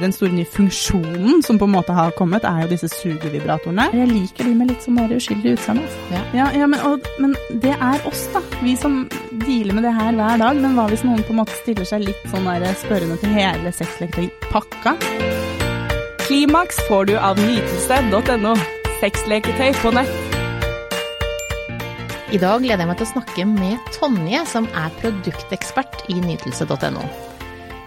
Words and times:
Den 0.00 0.14
store 0.16 0.32
nye 0.32 0.48
funksjonen 0.48 1.42
som 1.44 1.58
på 1.60 1.66
en 1.68 1.74
måte 1.74 1.92
har 1.92 2.14
kommet, 2.16 2.44
er 2.48 2.62
jo 2.64 2.70
disse 2.70 2.88
sugevibratorene. 2.94 3.90
Jeg 3.92 4.08
liker 4.08 4.48
de 4.48 4.54
med 4.56 4.70
litt 4.72 4.86
sånn 4.86 4.96
mer 4.96 5.12
uskyldig 5.12 5.52
utseende. 5.58 5.84
Altså. 5.84 6.06
Ja. 6.14 6.22
Ja, 6.38 6.46
ja, 6.62 6.68
men, 6.70 6.80
og, 6.88 7.04
men 7.20 7.36
det 7.60 7.74
er 7.76 8.06
oss, 8.08 8.24
da. 8.32 8.40
Vi 8.64 8.76
som 8.80 9.02
dealer 9.44 9.76
med 9.76 9.84
det 9.84 9.92
her 9.96 10.16
hver 10.16 10.40
dag. 10.40 10.60
Men 10.64 10.76
hva 10.78 10.88
hvis 10.88 11.04
noen 11.04 11.20
på 11.26 11.34
en 11.34 11.42
måte 11.42 11.56
stiller 11.60 11.88
seg 11.88 12.06
litt 12.06 12.26
sånn 12.32 12.48
der 12.48 12.72
spørrende 12.80 13.20
til 13.20 13.34
hele 13.36 13.74
sexleketøypakka? 13.76 14.96
Klimaks 16.24 16.80
får 16.88 17.10
du 17.10 17.16
av 17.20 17.40
nytelse.no. 17.40 18.54
Sexleketøy 19.00 19.74
på 19.82 19.92
nett. 19.96 20.38
I 22.30 22.38
dag 22.38 22.62
gleder 22.62 22.84
jeg 22.84 22.88
meg 22.92 23.00
til 23.00 23.08
å 23.08 23.12
snakke 23.16 23.46
med 23.50 23.92
Tonje, 23.96 24.44
som 24.46 24.70
er 24.78 24.94
produktekspert 25.02 26.06
i 26.14 26.20
nytelse.no. 26.22 27.29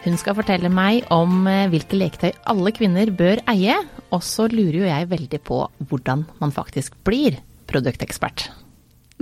Hun 0.04 0.17
skal 0.20 0.35
fortelle 0.35 0.67
meg 0.73 1.05
om 1.15 1.45
eh, 1.47 1.70
hvilke 1.71 1.95
leketøy 1.95 2.33
alle 2.52 2.73
kvinner 2.75 3.11
bør 3.15 3.39
eie, 3.53 3.77
og 4.12 4.20
så 4.26 4.49
lurer 4.52 4.81
jo 4.81 4.89
jeg 4.89 5.07
veldig 5.13 5.39
på 5.48 5.62
hvordan 5.88 6.26
man 6.41 6.52
faktisk 6.52 6.98
blir 7.07 7.38
produktekspert. 7.71 8.49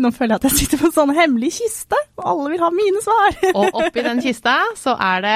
Nå 0.02 0.10
føler 0.16 0.34
jeg 0.34 0.40
at 0.40 0.46
jeg 0.48 0.56
sitter 0.58 0.80
på 0.82 0.88
en 0.88 0.94
sånn 0.96 1.12
hemmelig 1.14 1.52
kiste, 1.60 2.00
og 2.18 2.24
alle 2.32 2.54
vil 2.54 2.64
ha 2.64 2.70
mine 2.74 3.02
svar. 3.04 3.36
Og 3.60 3.78
oppi 3.84 4.02
den 4.06 4.22
kista 4.24 4.56
så 4.80 4.96
er 4.96 5.22
det 5.26 5.36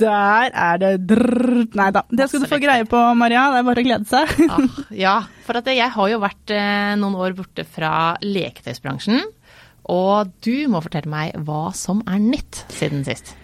Der 0.00 0.54
er 0.54 0.78
det 0.80 0.92
drrr. 1.10 1.66
Nei 1.76 1.88
da, 1.92 2.04
det 2.08 2.28
skal 2.30 2.44
du 2.44 2.48
få 2.48 2.60
greie 2.62 2.86
på, 2.88 3.02
Maria. 3.18 3.48
Det 3.52 3.60
er 3.60 3.66
bare 3.68 3.82
å 3.84 3.86
glede 3.90 4.08
seg. 4.08 4.32
ah, 4.48 4.80
Ja, 4.96 5.16
for 5.44 5.60
at 5.60 5.68
jeg 5.68 5.90
har 5.98 6.12
jo 6.14 6.22
vært 6.22 6.54
eh, 6.56 6.94
noen 7.02 7.18
år 7.20 7.36
borte 7.36 7.66
fra 7.68 8.14
leketøysbransjen. 8.24 9.20
Og 9.92 10.32
du 10.46 10.54
må 10.72 10.80
fortelle 10.80 11.10
meg 11.12 11.36
hva 11.44 11.66
som 11.76 12.00
er 12.06 12.22
nytt 12.22 12.62
siden 12.72 13.02
sist. 13.04 13.34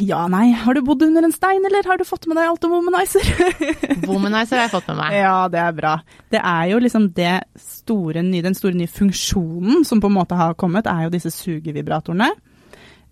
Ja, 0.00 0.26
nei. 0.30 0.50
Har 0.54 0.76
du 0.76 0.82
bodd 0.86 1.02
under 1.02 1.24
en 1.26 1.32
stein, 1.34 1.64
eller 1.66 1.86
har 1.88 1.98
du 1.98 2.04
fått 2.06 2.28
med 2.30 2.38
deg 2.38 2.50
alt 2.50 2.64
om 2.68 2.74
Womanizer? 2.76 3.24
Womanizer 4.08 4.60
har 4.60 4.66
jeg 4.66 4.74
fått 4.76 4.90
med 4.92 5.00
meg. 5.00 5.16
ja, 5.18 5.38
det 5.50 5.62
er 5.62 5.72
bra. 5.74 5.94
Det 6.32 6.42
er 6.42 6.68
jo 6.70 6.80
liksom 6.82 7.08
det 7.16 7.32
store 7.60 8.22
nye, 8.26 8.44
den 8.46 8.54
store 8.58 8.78
nye 8.78 8.90
funksjonen 8.90 9.86
som 9.88 10.02
på 10.02 10.10
en 10.10 10.18
måte 10.18 10.38
har 10.38 10.54
kommet, 10.60 10.86
er 10.90 11.06
jo 11.06 11.14
disse 11.16 11.32
sugevibratorene. 11.34 12.30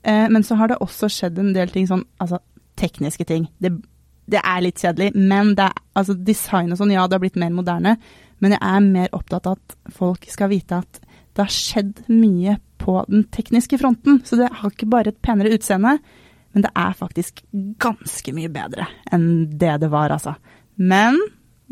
Eh, 0.05 0.27
men 0.31 0.45
så 0.47 0.59
har 0.61 0.71
det 0.71 0.79
også 0.85 1.11
skjedd 1.11 1.41
en 1.41 1.55
del 1.57 1.73
ting 1.75 1.89
sånn, 1.91 2.05
altså 2.23 2.39
tekniske 2.79 3.27
ting. 3.27 3.49
Det, 3.59 3.73
det 4.31 4.43
er 4.43 4.63
litt 4.65 4.83
kjedelig, 4.83 5.15
men 5.17 5.55
det 5.59 5.71
er, 5.71 5.83
altså 5.99 6.15
design 6.15 6.75
og 6.75 6.81
sånn, 6.81 6.95
ja, 6.95 7.09
det 7.09 7.19
har 7.19 7.25
blitt 7.25 7.41
mer 7.41 7.55
moderne. 7.55 7.97
Men 8.43 8.57
jeg 8.57 8.63
er 8.63 8.85
mer 8.85 9.17
opptatt 9.17 9.49
av 9.49 9.59
at 9.59 9.95
folk 9.97 10.27
skal 10.31 10.53
vite 10.53 10.83
at 10.85 11.01
det 11.35 11.43
har 11.43 11.51
skjedd 11.51 12.05
mye 12.13 12.59
på 12.79 13.01
den 13.09 13.25
tekniske 13.35 13.79
fronten. 13.81 14.21
Så 14.27 14.39
det 14.39 14.53
har 14.61 14.71
ikke 14.71 14.91
bare 14.91 15.15
et 15.15 15.23
penere 15.25 15.55
utseende, 15.57 15.97
men 16.55 16.63
det 16.65 16.71
er 16.79 16.95
faktisk 16.99 17.43
ganske 17.83 18.35
mye 18.37 18.51
bedre 18.53 18.87
enn 19.13 19.25
det 19.59 19.73
det 19.83 19.91
var, 19.93 20.15
altså. 20.15 20.37
Men 20.79 21.19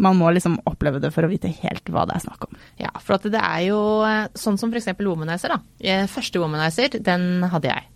man 0.03 0.17
må 0.19 0.31
liksom 0.35 0.57
oppleve 0.67 0.99
det 1.03 1.13
for 1.15 1.27
å 1.27 1.31
vite 1.31 1.51
helt 1.63 1.87
hva 1.93 2.03
det 2.09 2.17
er 2.17 2.25
snakk 2.25 2.47
om. 2.49 2.57
Ja, 2.81 2.91
for 3.03 3.23
det 3.23 3.39
er 3.39 3.61
jo 3.69 3.79
eh, 4.09 4.27
sånn 4.39 4.59
som 4.59 4.73
f.eks. 4.73 4.89
Womanizer. 4.99 5.53
da. 5.55 5.61
Eh, 5.79 6.05
Første 6.11 6.41
Womanizer, 6.43 6.97
den 7.05 7.45
hadde 7.53 7.71
jeg. 7.71 7.87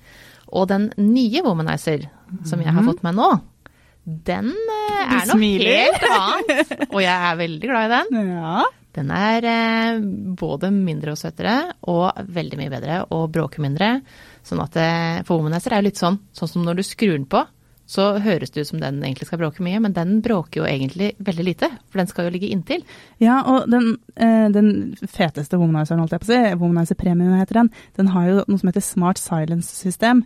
Og 0.55 0.69
den 0.71 0.91
nye 1.01 1.43
Womanizer, 1.43 2.07
som 2.47 2.63
jeg 2.63 2.75
har 2.77 2.87
fått 2.87 3.03
meg 3.07 3.17
nå, 3.19 3.31
den 4.05 4.53
eh, 4.53 5.15
er 5.17 5.31
noe 5.33 5.51
helt 5.65 6.05
annet. 6.13 6.75
Og 6.93 7.01
jeg 7.03 7.17
er 7.17 7.41
veldig 7.43 7.71
glad 7.73 7.87
i 7.89 7.95
den. 7.97 8.27
Ja. 8.37 8.67
Den 8.97 9.11
er 9.13 9.45
både 10.41 10.71
mindre 10.73 11.13
og 11.13 11.19
søtere, 11.21 11.57
og 11.85 12.17
veldig 12.33 12.57
mye 12.57 12.71
bedre, 12.73 13.03
og 13.13 13.27
bråker 13.35 13.61
mindre. 13.61 13.91
Sånn 14.47 14.63
at 14.63 14.77
det, 14.79 14.89
For 15.27 15.41
Womanizer 15.41 15.75
er 15.75 15.83
jo 15.83 15.89
litt 15.89 16.01
sånn, 16.01 16.21
sånn 16.37 16.51
som 16.53 16.67
når 16.67 16.79
du 16.79 16.87
skrur 16.87 17.17
den 17.17 17.29
på, 17.31 17.43
så 17.87 18.17
høres 18.19 18.51
det 18.51 18.65
ut 18.65 18.69
som 18.73 18.81
den 18.83 18.99
egentlig 19.05 19.29
skal 19.29 19.39
bråke 19.39 19.63
mye, 19.63 19.79
men 19.83 19.95
den 19.95 20.17
bråker 20.23 20.61
jo 20.61 20.67
egentlig 20.67 21.13
veldig 21.23 21.45
lite, 21.47 21.69
for 21.87 22.01
den 22.01 22.09
skal 22.11 22.27
jo 22.27 22.33
ligge 22.35 22.51
inntil. 22.51 22.83
Ja, 23.23 23.41
og 23.47 23.69
den, 23.71 23.93
eh, 24.19 24.49
den 24.51 24.97
feteste 25.07 25.59
womanizeren, 25.61 26.03
holdt 26.03 26.17
jeg 26.17 26.25
på 26.25 26.27
å 26.27 26.33
si, 26.33 26.59
Womanizer 26.59 26.99
Premium 26.99 27.39
heter 27.39 27.61
den, 27.63 27.71
den 27.97 28.11
har 28.11 28.27
jo 28.27 28.45
noe 28.49 28.59
som 28.59 28.73
heter 28.73 28.83
Smart 28.83 29.23
Silence-system, 29.23 30.25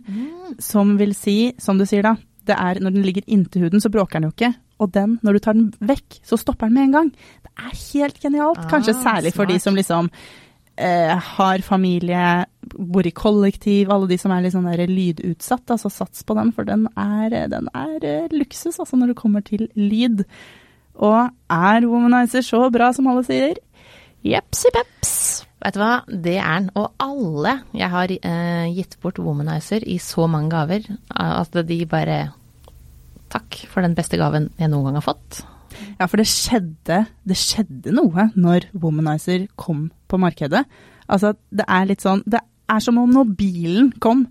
som 0.57 0.97
vil 0.97 1.13
si, 1.13 1.53
som 1.61 1.77
du 1.77 1.85
sier 1.85 2.01
da, 2.01 2.15
det 2.49 2.57
er 2.57 2.81
når 2.81 2.97
den 2.97 3.05
ligger 3.05 3.29
inntil 3.29 3.67
huden, 3.67 3.81
så 3.81 3.93
bråker 3.93 4.17
den 4.19 4.31
jo 4.31 4.33
ikke. 4.33 4.55
Og 4.81 4.91
den, 4.91 5.19
når 5.21 5.33
du 5.37 5.39
tar 5.45 5.53
den 5.53 5.69
vekk, 5.77 6.21
så 6.25 6.39
stopper 6.41 6.65
den 6.65 6.73
med 6.73 6.87
en 6.89 6.95
gang. 6.97 7.11
Det 7.45 7.51
er 7.61 7.75
helt 7.93 8.17
genialt. 8.23 8.63
Kanskje 8.71 8.95
Ah, 8.97 9.03
særlig 9.03 9.33
for 9.35 9.45
de 9.45 9.59
som 9.59 9.75
liksom 9.77 10.09
eh, 10.77 11.13
har 11.35 11.63
familie, 11.65 12.45
bor 12.61 13.07
i 13.07 13.13
kollektiv, 13.15 13.91
alle 13.91 14.09
de 14.11 14.17
som 14.21 14.33
er 14.33 14.45
litt 14.45 14.55
sånn 14.55 14.69
der 14.69 14.85
lydutsatt. 14.89 15.67
Altså 15.73 15.91
sats 15.91 16.25
på 16.27 16.37
den, 16.37 16.53
for 16.55 16.67
den 16.67 16.87
er, 16.99 17.35
den 17.51 17.69
er 17.75 18.07
eh, 18.07 18.33
luksus 18.33 18.79
altså 18.79 18.99
når 18.99 19.13
det 19.13 19.19
kommer 19.21 19.45
til 19.45 19.67
lyd. 19.75 20.25
Og 21.01 21.31
er 21.51 21.87
Womanizer 21.87 22.45
så 22.45 22.65
bra 22.73 22.91
som 22.95 23.09
alle 23.11 23.23
sier? 23.27 23.59
Jepsi 24.27 24.69
peps. 24.75 25.15
Vet 25.61 25.77
du 25.77 25.81
hva, 25.81 25.93
det 26.07 26.37
er 26.41 26.59
den. 26.59 26.69
Og 26.77 26.91
alle 27.01 27.59
jeg 27.77 27.89
har 27.93 28.13
eh, 28.17 28.67
gitt 28.75 28.97
bort 29.01 29.21
Womanizer 29.21 29.85
i 29.85 29.97
så 30.01 30.27
mange 30.29 30.53
gaver, 30.53 30.85
at 31.09 31.65
de 31.67 31.81
bare 31.89 32.21
Takk 33.31 33.61
for 33.71 33.79
den 33.79 33.93
beste 33.95 34.17
gaven 34.19 34.49
jeg 34.59 34.67
noen 34.67 34.89
gang 34.89 34.97
har 34.99 35.05
fått. 35.05 35.37
Ja, 35.95 36.07
for 36.09 36.19
det 36.19 36.27
skjedde, 36.27 36.97
det 37.23 37.37
skjedde 37.39 37.93
noe 37.95 38.27
når 38.35 38.67
Womanizer 38.75 39.45
kom 39.55 39.85
på 40.11 40.19
markedet. 40.21 40.63
Altså, 41.11 41.33
det 41.51 41.65
er 41.67 41.87
litt 41.89 42.03
sånn 42.03 42.21
Det 42.29 42.39
er 42.71 42.83
som 42.83 42.99
om 43.01 43.11
når 43.11 43.31
bilen 43.35 43.89
kom. 44.03 44.25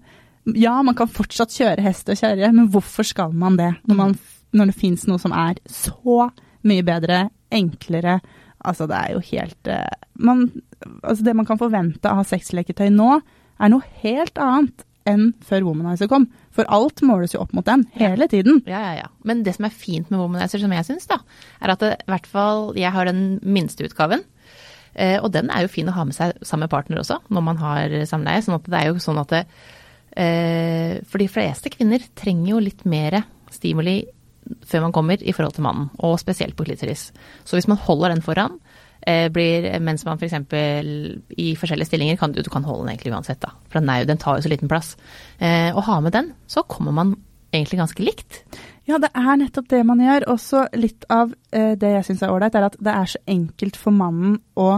Ja, 0.57 0.79
man 0.87 0.97
kan 0.97 1.11
fortsatt 1.13 1.53
kjøre 1.53 1.85
hest 1.85 2.09
og 2.09 2.21
kjerre, 2.21 2.53
men 2.57 2.71
hvorfor 2.73 3.05
skal 3.07 3.35
man 3.37 3.59
det? 3.61 3.75
Når, 3.89 3.99
man, 3.99 4.15
når 4.57 4.71
det 4.71 4.79
fins 4.81 5.05
noe 5.09 5.21
som 5.21 5.35
er 5.37 5.61
så 5.69 6.31
mye 6.67 6.85
bedre, 6.87 7.27
enklere 7.51 8.21
Altså, 8.61 8.85
det 8.85 8.97
er 8.97 9.15
jo 9.15 9.23
helt 9.25 9.69
eh, 9.73 10.01
man, 10.21 10.51
Altså, 11.01 11.25
det 11.25 11.33
man 11.37 11.47
kan 11.49 11.61
forvente 11.61 12.11
av 12.13 12.27
sexleketøy 12.29 12.91
nå, 12.93 13.15
er 13.61 13.73
noe 13.73 13.87
helt 14.03 14.37
annet 14.41 14.85
enn 15.09 15.31
før 15.45 15.65
Womanizer 15.69 16.11
kom. 16.11 16.27
For 16.55 16.69
alt 16.73 17.01
måles 17.07 17.33
jo 17.35 17.41
opp 17.41 17.55
mot 17.57 17.65
den, 17.67 17.87
hele 17.97 18.29
tiden. 18.29 18.61
Ja, 18.69 18.83
ja, 18.85 18.93
ja. 19.01 19.09
Men 19.25 19.41
det 19.47 19.57
som 19.57 19.67
er 19.69 19.73
fint 19.73 20.11
med 20.13 20.21
Womanizer, 20.21 20.61
som 20.61 20.73
jeg 20.77 20.87
syns, 20.89 21.09
da, 21.09 21.21
er 21.61 21.73
at 21.73 21.85
det, 21.85 21.95
i 22.05 22.13
hvert 22.13 22.29
fall 22.29 22.71
jeg 22.79 22.93
har 22.95 23.09
den 23.09 23.39
minste 23.41 23.87
utgaven. 23.89 24.27
Eh, 24.95 25.19
og 25.21 25.31
den 25.35 25.51
er 25.51 25.65
jo 25.65 25.73
fin 25.73 25.89
å 25.89 25.97
ha 25.97 26.07
med 26.07 26.17
seg 26.17 26.39
sammen 26.43 26.67
med 26.67 26.73
partner 26.73 27.03
også, 27.03 27.21
når 27.31 27.45
man 27.47 27.61
har 27.61 27.99
samleie. 28.11 28.43
sånn 28.43 28.59
at 28.59 28.71
det 28.71 28.81
er 28.81 28.89
jo 28.91 29.03
sånn 29.03 29.21
at 29.23 29.35
det, 29.35 29.45
eh, 30.17 31.01
For 31.07 31.19
de 31.19 31.29
fleste 31.29 31.71
kvinner 31.71 32.03
trenger 32.15 32.51
jo 32.55 32.65
litt 32.65 32.85
mer 32.85 33.23
stimuli 33.51 34.03
før 34.67 34.87
man 34.87 34.93
kommer 34.93 35.23
i 35.23 35.33
forhold 35.33 35.55
til 35.55 35.67
mannen, 35.67 35.91
og 35.99 36.19
spesielt 36.19 36.57
på 36.57 36.65
klitoris. 36.67 37.11
Så 37.45 37.57
hvis 37.57 37.69
man 37.69 37.79
holder 37.79 38.15
den 38.15 38.23
foran, 38.25 38.59
eh, 39.07 39.29
blir, 39.29 39.69
mens 39.81 40.05
man 40.05 40.19
f.eks. 40.19 40.35
i 41.39 41.55
forskjellige 41.57 41.87
stillinger 41.87 42.19
kan 42.21 42.33
du, 42.33 42.43
du 42.43 42.51
kan 42.51 42.65
holde 42.65 42.87
den 42.87 42.95
egentlig 42.95 43.15
uansett, 43.15 43.41
da. 43.41 43.53
For 43.69 43.81
den, 43.81 43.93
jo, 44.01 44.09
den 44.09 44.19
tar 44.19 44.39
jo 44.39 44.47
så 44.47 44.53
liten 44.53 44.71
plass. 44.71 44.97
Eh, 45.39 45.71
og 45.75 45.85
ha 45.87 46.01
med 46.01 46.17
den, 46.17 46.33
så 46.51 46.65
kommer 46.67 46.93
man 46.97 47.15
egentlig 47.53 47.81
ganske 47.81 48.05
likt. 48.05 48.43
Ja, 48.91 48.99
det 49.03 49.13
er 49.15 49.37
nettopp 49.39 49.69
det 49.71 49.83
man 49.87 50.01
gjør. 50.03 50.27
Også 50.35 50.65
litt 50.79 51.07
av 51.13 51.35
eh, 51.55 51.77
det 51.79 51.93
jeg 51.97 52.09
syns 52.09 52.25
er 52.27 52.33
ålreit, 52.35 52.57
er 52.59 52.67
at 52.71 52.79
det 52.83 52.95
er 52.97 53.13
så 53.13 53.21
enkelt 53.31 53.79
for 53.79 53.95
mannen 53.95 54.41
å 54.59 54.73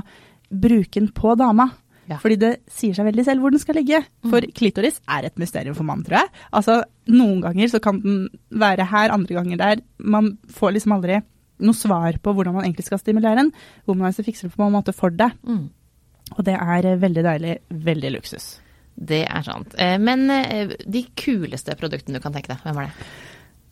bruke 0.52 1.00
den 1.00 1.08
på 1.16 1.32
dama. 1.40 1.70
Ja. 2.10 2.18
Fordi 2.20 2.36
det 2.40 2.52
sier 2.70 2.96
seg 2.96 3.06
veldig 3.08 3.24
selv 3.24 3.44
hvor 3.44 3.54
den 3.54 3.62
skal 3.62 3.78
ligge. 3.78 4.02
For 4.28 4.44
klitoris 4.58 4.98
er 5.10 5.28
et 5.28 5.38
mysterium 5.40 5.76
for 5.78 5.86
mannen, 5.88 6.04
tror 6.06 6.20
jeg. 6.20 6.32
Altså, 6.52 6.80
Noen 7.12 7.40
ganger 7.42 7.70
så 7.72 7.80
kan 7.82 8.00
den 8.02 8.24
være 8.62 8.84
her, 8.90 9.14
andre 9.14 9.38
ganger 9.38 9.60
der. 9.60 9.84
Man 9.98 10.34
får 10.52 10.76
liksom 10.76 10.96
aldri 10.98 11.20
noe 11.62 11.78
svar 11.78 12.18
på 12.22 12.34
hvordan 12.34 12.56
man 12.56 12.66
egentlig 12.66 12.88
skal 12.88 13.00
stimulere 13.00 13.38
den. 13.38 13.52
Womanizer 13.88 14.26
fikser 14.26 14.48
det 14.50 14.56
på 14.58 14.66
en 14.66 14.74
måte 14.74 14.94
for 14.96 15.14
deg. 15.14 15.34
Mm. 15.46 15.64
Og 16.36 16.44
det 16.46 16.58
er 16.58 16.90
eh, 16.90 17.00
veldig 17.00 17.24
deilig. 17.26 17.56
Veldig 17.86 18.12
luksus. 18.16 18.48
Det 18.92 19.22
er 19.24 19.44
sant. 19.46 19.76
Eh, 19.80 19.98
Men 20.02 20.26
eh, 20.30 20.74
de 20.84 21.04
kuleste 21.18 21.76
produktene 21.78 22.18
du 22.18 22.24
kan 22.24 22.34
tenke 22.34 22.52
deg, 22.52 22.62
hvem 22.66 22.82
er 22.82 22.90
det? 22.90 23.10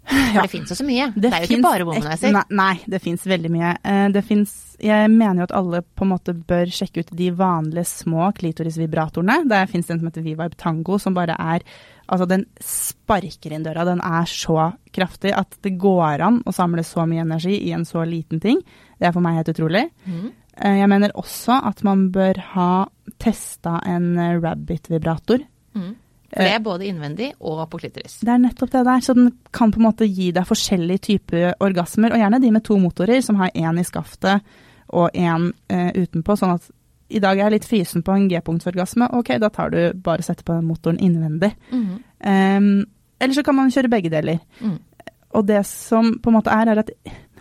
For 0.06 0.34
Ja. 0.34 0.42
det 0.42 0.50
fins 0.50 0.70
jo 0.70 0.74
så 0.76 0.84
mye. 0.86 1.12
Det, 1.14 1.30
er 1.32 1.44
jo 1.44 1.48
ikke 1.56 1.62
bare 1.62 1.84
Womanizer. 1.86 2.32
Nei, 2.32 2.42
nei, 2.50 2.80
det 2.88 3.00
fins 3.02 3.22
veldig 3.26 3.50
mye. 3.50 3.76
Eh, 3.84 4.08
Det 4.10 4.22
finnes, 4.24 4.76
jeg 4.80 5.10
mener 5.10 5.42
jo 5.42 5.46
at 5.50 5.52
alle 5.58 5.82
på 5.82 6.02
en 6.06 6.08
måte 6.12 6.34
bør 6.34 6.66
sjekke 6.72 7.00
ut 7.04 7.10
de 7.14 7.30
vanlige 7.30 7.86
små 7.86 8.32
klitorisvibratorene. 8.34 9.48
Der 9.48 9.66
fins 9.66 9.86
det 9.86 9.94
en 9.94 10.00
som 10.00 10.08
heter 10.10 10.22
V-Vibe 10.24 10.56
Tango, 10.56 10.98
som 10.98 11.14
bare 11.14 11.36
er 11.38 11.60
Altså, 12.10 12.26
den 12.26 12.44
sparker 12.58 13.52
inn 13.54 13.62
døra. 13.62 13.84
Den 13.86 14.00
er 14.02 14.24
så 14.26 14.72
kraftig 14.92 15.30
at 15.36 15.54
det 15.62 15.76
går 15.78 16.20
an 16.26 16.40
å 16.42 16.50
samle 16.52 16.82
så 16.82 17.04
mye 17.06 17.22
energi 17.22 17.54
i 17.68 17.70
en 17.76 17.84
så 17.86 18.02
liten 18.04 18.40
ting. 18.42 18.58
Det 18.98 19.06
er 19.06 19.12
for 19.14 19.22
meg 19.22 19.36
helt 19.38 19.52
utrolig. 19.54 19.84
Mhm. 20.08 20.32
Eh, 20.58 20.78
Jeg 20.80 20.88
mener 20.88 21.12
også 21.14 21.60
at 21.64 21.84
man 21.84 22.10
bør 22.10 22.36
ha 22.56 22.86
testa 23.20 23.80
en 23.86 24.18
eh, 24.18 24.40
Rabbit-vibrator. 24.40 25.44
Mhm. 25.76 25.94
For 26.30 26.46
det 26.46 26.54
er 26.54 26.62
både 26.62 26.86
innvendig 26.86 27.32
og 27.42 27.62
på 27.72 27.80
klitoris. 27.82 28.20
Det 28.22 28.30
er 28.30 28.42
nettopp 28.42 28.70
det 28.70 28.84
der. 28.86 29.00
Så 29.02 29.14
den 29.18 29.32
kan 29.56 29.72
på 29.74 29.80
en 29.80 29.88
måte 29.88 30.06
gi 30.06 30.30
deg 30.34 30.46
forskjellige 30.46 31.04
typer 31.08 31.48
orgasmer, 31.58 32.14
og 32.14 32.22
gjerne 32.22 32.38
de 32.42 32.52
med 32.54 32.64
to 32.66 32.76
motorer, 32.78 33.22
som 33.26 33.40
har 33.40 33.50
én 33.50 33.80
i 33.80 33.86
skaftet 33.86 34.44
og 34.94 35.10
én 35.18 35.48
eh, 35.70 35.90
utenpå. 35.98 36.36
Sånn 36.38 36.54
at 36.54 36.70
i 37.10 37.18
dag 37.22 37.38
er 37.38 37.48
jeg 37.48 37.56
litt 37.56 37.66
fysen 37.66 38.04
på 38.06 38.14
en 38.14 38.28
G-punktsorgasme, 38.30 39.10
ok, 39.18 39.32
da 39.42 39.50
tar 39.50 39.72
du 39.74 39.80
bare 39.98 40.22
setter 40.22 40.46
på 40.46 40.60
motoren 40.62 41.00
innvendig. 41.02 41.50
Mhm. 41.72 41.98
Um, 42.20 42.86
eller 43.20 43.36
så 43.36 43.42
kan 43.44 43.56
man 43.56 43.72
kjøre 43.72 43.90
begge 43.92 44.12
deler. 44.12 44.38
Mm. 44.60 44.78
og 45.30 45.46
det 45.46 45.60
som 45.66 46.18
på 46.18 46.30
en 46.30 46.34
måte 46.34 46.50
er, 46.50 46.68
er 46.68 46.80
at 46.82 46.90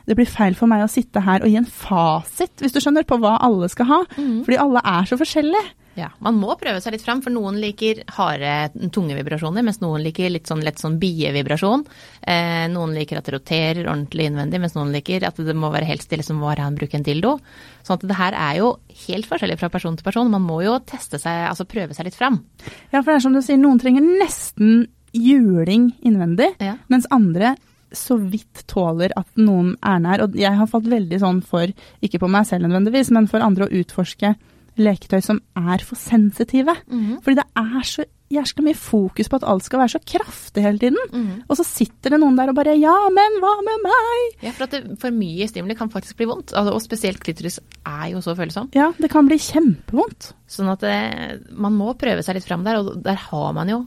det 0.10 0.16
blir 0.18 0.28
feil 0.30 0.56
for 0.58 0.70
meg 0.70 0.84
å 0.84 0.90
sitte 0.90 1.22
her 1.22 1.42
og 1.42 1.50
gi 1.50 1.58
en 1.58 1.66
fasit, 1.66 2.52
hvis 2.62 2.74
du 2.74 2.80
skjønner, 2.82 3.06
på 3.06 3.18
hva 3.22 3.38
alle 3.46 3.70
skal 3.70 3.86
ha. 3.86 4.00
Fordi 4.18 4.58
alle 4.62 4.82
er 4.86 5.06
så 5.10 5.18
forskjellige. 5.18 5.64
Ja, 6.00 6.07
Man 6.24 6.38
må 6.40 6.54
prøve 6.60 6.80
seg 6.80 6.94
litt 6.96 7.04
fram, 7.04 7.19
for 7.25 7.34
noen 7.36 7.57
liker 7.60 8.04
harde, 8.16 8.72
tunge 8.96 9.18
vibrasjoner, 9.18 9.66
mens 9.68 9.81
noen 9.84 10.04
liker 10.06 10.30
litt 10.31 10.48
sånn 10.48 10.62
lett 10.63 10.80
sånn 10.80 10.96
bievibrasjon. 11.01 11.84
Eh, 12.24 12.68
noen 12.72 12.94
liker 12.96 13.19
at 13.19 13.28
det 13.28 13.34
roterer 13.36 13.84
ordentlig 13.90 14.30
innvendig, 14.30 14.62
mens 14.63 14.78
noen 14.78 14.94
liker 14.96 15.25
at 15.28 15.36
det 15.44 15.56
må 15.60 15.72
være 15.74 15.90
helt 15.90 16.06
stille 16.06 16.24
som 16.24 16.40
var 16.40 16.62
han 16.63 16.78
bruker 16.80 17.01
en 17.01 17.04
dildo. 17.04 17.36
Sånn 17.84 18.00
at 18.00 18.07
det 18.07 18.16
her 18.22 18.38
er 18.38 18.62
jo 18.62 18.69
helt 19.07 19.28
forskjellig 19.28 19.60
fra 19.60 19.69
person 19.74 19.98
til 20.00 20.07
person. 20.07 20.31
Man 20.31 20.46
må 20.48 20.62
jo 20.63 20.78
teste 20.88 21.19
seg, 21.19 21.50
altså 21.51 21.68
prøve 21.68 21.94
seg 21.98 22.07
litt 22.07 22.16
fram. 22.19 22.40
Ja, 22.94 23.02
for 23.02 23.12
det 23.12 23.18
er 23.19 23.25
som 23.28 23.36
du 23.36 23.42
sier, 23.44 23.60
noen 23.60 23.81
trenger 23.84 24.06
nesten 24.24 24.88
juling 25.12 25.92
innvendig, 26.06 26.54
Ja. 26.62 26.78
mens 26.88 27.06
andre 27.12 27.56
så 27.92 28.19
vidt 28.22 28.68
tåler 28.69 29.10
at 29.18 29.25
noen 29.36 29.75
er 29.81 29.98
nær. 30.00 30.22
Og 30.24 30.36
jeg 30.38 30.54
har 30.54 30.68
fått 30.69 30.86
veldig 30.86 31.19
sånn 31.19 31.42
for, 31.44 31.66
ikke 32.06 32.19
på 32.22 32.30
meg 32.30 32.45
selv 32.45 32.68
nødvendigvis, 32.68 33.10
men 33.12 33.25
for 33.28 33.40
andre 33.42 33.66
å 33.66 33.74
utforske 33.81 34.36
leketøy 34.80 35.20
som 35.26 35.42
er 35.60 35.84
for 35.86 36.00
sensitive. 36.00 36.76
Fordi 37.26 37.36
det 37.42 37.46
er 37.60 37.84
så 37.86 38.06
jæskla 38.30 38.62
mye 38.62 38.78
fokus 38.78 39.26
på 39.26 39.40
at 39.40 39.46
alt 39.50 39.64
skal 39.66 39.80
være 39.81 39.90
så 39.96 40.00
kraftig 40.06 40.62
hele 40.62 40.78
tiden. 40.78 40.98
Og 41.50 41.58
så 41.58 41.64
sitter 41.66 42.14
det 42.14 42.20
noen 42.22 42.38
der 42.38 42.52
og 42.52 42.58
bare 42.60 42.76
Ja, 42.78 42.94
men 43.14 43.40
hva 43.42 43.56
med 43.66 43.86
meg? 43.88 44.26
Ja, 44.46 44.52
for 44.54 44.68
at 44.68 44.76
det, 44.76 44.84
for 45.02 45.16
mye 45.16 45.48
stimuli 45.50 45.76
kan 45.80 45.90
faktisk 45.90 46.18
bli 46.20 46.28
vondt. 46.30 46.54
Altså, 46.54 46.76
og 46.78 46.84
spesielt 46.86 47.22
klitoris 47.26 47.58
er 47.86 48.12
jo 48.14 48.22
så 48.22 48.36
følsom. 48.38 48.70
Ja, 48.78 48.92
det 49.02 49.10
kan 49.10 49.26
bli 49.30 49.40
kjempevondt. 49.42 50.34
Sånn 50.50 50.70
at 50.70 50.86
det, 50.86 50.98
man 51.52 51.74
må 51.78 51.96
prøve 51.98 52.22
seg 52.26 52.38
litt 52.38 52.46
fram 52.46 52.64
der, 52.68 52.81
og 52.84 53.02
der 53.06 53.18
har 53.30 53.50
man 53.58 53.70
jo 53.74 53.84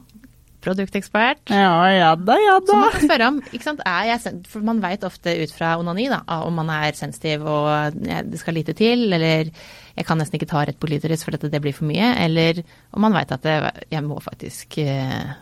produktekspert. 0.63 1.51
Ja, 1.53 1.75
ja 1.91 2.09
da, 2.15 2.37
ja 2.39 2.57
da. 2.63 2.71
Så 2.71 2.79
man 2.79 2.93
kan 2.95 3.05
spørre 3.07 3.29
om, 3.33 3.39
ikke 3.51 3.67
sant, 3.67 3.83
er 3.85 4.09
jeg 4.09 4.35
for 4.49 4.65
man 4.65 4.81
veit 4.83 5.05
ofte 5.07 5.35
ut 5.43 5.53
fra 5.55 5.75
onani 5.81 6.09
da, 6.11 6.21
om 6.47 6.59
man 6.61 6.71
er 6.73 6.97
sensitiv 6.97 7.45
og 7.49 7.97
det 7.99 8.41
skal 8.41 8.57
lite 8.57 8.75
til, 8.77 9.07
eller 9.13 9.51
jeg 9.93 10.07
kan 10.07 10.17
nesten 10.17 10.39
ikke 10.39 10.49
ta 10.49 10.63
rett 10.65 10.79
på 10.81 10.89
klitoris 10.89 11.25
for 11.25 11.35
dette, 11.35 11.51
det 11.53 11.61
blir 11.61 11.75
for 11.75 11.87
mye, 11.89 12.13
eller 12.23 12.63
om 12.95 13.03
man 13.05 13.15
veit 13.15 13.33
at 13.35 13.43
det, 13.45 13.57
jeg 13.93 14.05
må 14.07 14.17
faktisk 14.23 14.79
eh, 14.81 15.33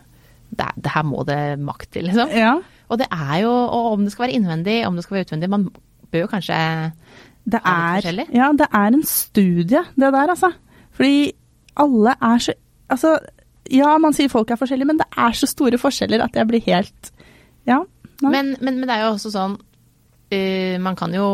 det, 0.52 0.68
det 0.76 0.92
her 0.92 1.06
må 1.08 1.24
det 1.28 1.40
makt 1.62 1.94
til, 1.96 2.10
liksom. 2.10 2.32
Ja, 2.36 2.58
Og 2.92 2.98
det 3.00 3.08
er 3.08 3.36
jo, 3.40 3.50
og 3.50 3.92
om 3.94 4.02
det 4.04 4.12
skal 4.12 4.26
være 4.26 4.36
innvendig, 4.36 4.82
om 4.86 4.98
det 4.98 5.04
skal 5.06 5.16
være 5.16 5.28
utvendig, 5.30 5.48
man 5.50 5.70
bør 6.12 6.26
jo 6.26 6.32
kanskje 6.34 6.58
det 7.48 7.60
Er 7.66 8.04
det 8.04 8.26
ja, 8.30 8.50
det 8.54 8.68
er 8.68 8.92
en 8.92 9.04
studie, 9.06 9.80
det 9.96 10.12
der, 10.12 10.28
altså. 10.34 10.52
Fordi 10.92 11.32
alle 11.76 12.14
er 12.20 12.38
så 12.38 12.58
Altså, 12.92 13.18
ja, 13.70 13.92
man 14.02 14.14
sier 14.16 14.32
folk 14.32 14.50
er 14.50 14.58
forskjellige, 14.60 14.88
men 14.90 14.98
det 15.00 15.08
er 15.14 15.36
så 15.38 15.46
store 15.50 15.78
forskjeller 15.80 16.24
at 16.24 16.38
jeg 16.38 16.48
blir 16.50 16.64
helt 16.66 17.12
Ja. 17.68 17.82
Men, 18.22 18.56
men, 18.60 18.78
men 18.78 18.86
det 18.86 18.94
er 18.94 19.04
jo 19.06 19.14
også 19.16 19.32
sånn 19.34 19.56
uh, 19.58 20.76
Man 20.82 20.98
kan 20.98 21.14
jo 21.14 21.26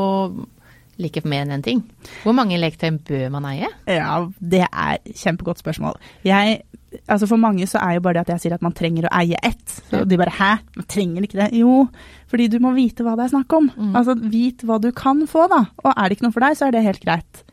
like 0.99 1.23
mer 1.29 1.45
enn 1.45 1.55
én 1.55 1.63
ting. 1.63 1.83
Hvor 2.25 2.35
mange 2.35 2.59
leketøy 2.59 2.97
bør 3.07 3.29
man 3.31 3.47
eie? 3.53 3.69
Ja, 3.87 4.25
det 4.41 4.65
er 4.67 4.97
kjempegodt 5.07 5.61
spørsmål. 5.63 5.95
Jeg, 6.27 6.63
altså 7.07 7.29
For 7.31 7.39
mange 7.39 7.69
så 7.71 7.79
er 7.79 7.95
jo 7.97 8.03
bare 8.03 8.19
det 8.19 8.25
at 8.25 8.33
jeg 8.35 8.43
sier 8.43 8.57
at 8.57 8.65
man 8.67 8.75
trenger 8.75 9.07
å 9.07 9.13
eie 9.21 9.39
ett. 9.47 9.77
Så 9.93 10.03
de 10.09 10.19
bare 10.19 10.35
'hæ, 10.35 10.51
man 10.75 10.89
trenger 10.91 11.23
ikke 11.23 11.39
det'? 11.39 11.55
Jo, 11.61 11.87
fordi 12.27 12.49
du 12.51 12.59
må 12.59 12.75
vite 12.75 13.07
hva 13.07 13.15
det 13.15 13.29
er 13.29 13.35
snakk 13.37 13.53
om. 13.53 13.71
Mm. 13.77 13.95
Altså 13.95 14.19
vit 14.19 14.65
hva 14.67 14.81
du 14.83 14.91
kan 14.91 15.23
få, 15.27 15.47
da. 15.47 15.67
Og 15.85 15.93
er 15.95 16.09
det 16.09 16.19
ikke 16.19 16.27
noe 16.27 16.35
for 16.35 16.43
deg, 16.43 16.59
så 16.59 16.67
er 16.67 16.75
det 16.75 16.83
helt 16.83 17.05
greit. 17.05 17.45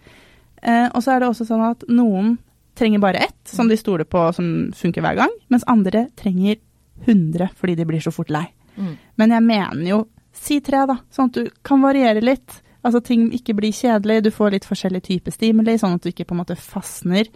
Eh, 0.63 0.89
og 0.89 1.04
så 1.04 1.13
er 1.13 1.19
det 1.19 1.30
også 1.30 1.45
sånn 1.45 1.69
at 1.69 1.86
noen 1.88 2.39
trenger 2.75 3.00
bare 3.04 3.24
ett, 3.27 3.38
som 3.48 3.68
de 3.72 3.77
stoler 3.80 4.06
på 4.10 4.22
som 4.36 4.50
funker 4.75 5.01
hver 5.06 5.16
gang. 5.22 5.33
Mens 5.54 5.63
andre 5.72 6.07
trenger 6.19 6.57
100 7.06 7.50
fordi 7.56 7.75
de 7.80 7.86
blir 7.88 8.04
så 8.04 8.12
fort 8.16 8.30
lei. 8.33 8.45
Mm. 8.75 8.94
Men 9.19 9.31
jeg 9.36 9.44
mener 9.48 9.89
jo 9.89 10.00
si 10.36 10.60
tre, 10.63 10.81
da. 10.89 10.98
Sånn 11.16 11.30
at 11.31 11.38
du 11.39 11.51
kan 11.63 11.83
variere 11.83 12.24
litt. 12.24 12.62
Altså 12.86 13.00
ting 13.01 13.30
ikke 13.33 13.56
blir 13.57 13.74
kjedelig, 13.74 14.22
du 14.27 14.31
får 14.36 14.51
litt 14.54 14.68
forskjellig 14.68 15.01
type 15.07 15.31
stimuli, 15.33 15.77
sånn 15.81 15.95
at 15.98 16.04
du 16.06 16.12
ikke 16.12 16.27
på 16.30 16.36
en 16.36 16.42
måte 16.44 16.57
fastner 16.60 17.30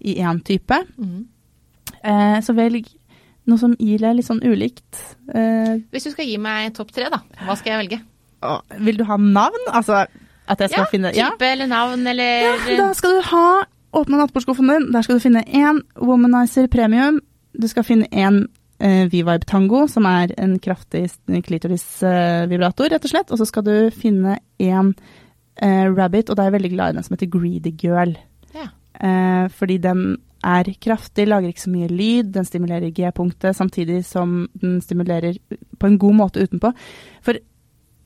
i 0.00 0.16
én 0.24 0.40
type. 0.46 0.80
Mm. 0.98 1.26
Eh, 2.02 2.38
så 2.44 2.54
velg 2.56 2.88
noe 3.48 3.60
som 3.60 3.74
gir 3.80 4.00
deg 4.02 4.18
litt 4.18 4.26
sånn 4.28 4.42
ulikt. 4.44 4.98
Eh, 5.32 5.78
Hvis 5.92 6.08
du 6.08 6.10
skal 6.12 6.26
gi 6.28 6.36
meg 6.42 6.74
topp 6.76 6.90
tre, 6.96 7.08
da, 7.12 7.20
hva 7.46 7.56
skal 7.56 7.74
jeg 7.76 7.82
velge? 7.84 8.00
å, 8.44 8.58
vil 8.86 8.98
du 9.00 9.04
ha 9.08 9.16
navn? 9.18 9.64
Altså 9.74 10.04
at 10.48 10.60
jeg 10.62 10.70
skal 10.70 10.84
Ja, 10.84 10.90
finne 10.90 11.10
type 11.12 11.44
eller 11.44 11.66
navn 11.68 12.06
eller 12.06 12.44
Ja, 12.46 12.52
da 12.78 12.92
skal 12.96 13.18
du 13.18 13.24
ha 13.32 13.46
Åpne 13.96 14.20
nattbordskuffen 14.20 14.68
din. 14.68 14.90
Der 14.92 15.04
skal 15.04 15.16
du 15.18 15.24
finne 15.24 15.44
én 15.46 15.80
Womanizer 15.96 16.68
Premium. 16.68 17.20
Du 17.56 17.68
skal 17.70 17.86
finne 17.86 18.08
én 18.12 18.42
eh, 18.80 19.08
V-Vibe 19.08 19.46
Tango, 19.48 19.86
som 19.88 20.04
er 20.04 20.34
en 20.38 20.58
kraftig 20.60 21.06
klitorisvibrator, 21.26 22.92
rett 22.92 23.08
og 23.08 23.12
slett. 23.12 23.32
Og 23.32 23.40
så 23.40 23.48
skal 23.48 23.64
du 23.64 23.74
finne 23.96 24.38
én 24.60 24.92
eh, 25.62 25.86
Rabbit, 25.88 26.28
og 26.28 26.36
da 26.36 26.44
er 26.44 26.50
jeg 26.50 26.58
veldig 26.58 26.72
glad 26.76 26.92
i 26.92 26.98
den 26.98 27.06
som 27.06 27.16
heter 27.16 27.32
Greedy 27.32 27.72
Girl. 27.80 28.14
Ja. 28.54 28.68
Eh, 29.00 29.48
fordi 29.56 29.78
den 29.82 30.06
er 30.44 30.68
kraftig, 30.78 31.26
lager 31.26 31.50
ikke 31.50 31.64
så 31.64 31.72
mye 31.72 31.88
lyd, 31.90 32.32
den 32.36 32.46
stimulerer 32.46 32.92
G-punktet, 32.94 33.56
samtidig 33.56 34.04
som 34.06 34.44
den 34.60 34.78
stimulerer 34.84 35.40
på 35.80 35.88
en 35.88 35.98
god 35.98 36.14
måte 36.14 36.44
utenpå. 36.44 36.70
For 37.26 37.40